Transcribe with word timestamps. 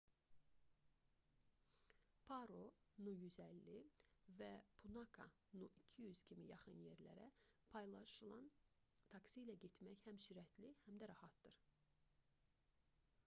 paro 2.29 2.61
nu 3.07 3.11
150 3.25 3.75
və 4.39 4.47
punakha 4.79 5.27
nu 5.59 5.67
200 5.81 6.21
kimi 6.31 6.47
yaxın 6.53 6.81
yerlərə 6.85 7.27
paylaşılan 7.75 8.49
taksi 9.13 9.43
ilə 9.45 9.57
getmək 9.67 10.03
həm 10.07 10.19
sürətli 10.25 10.73
həm 10.87 10.97
də 11.05 11.11
rahatdır 11.13 11.61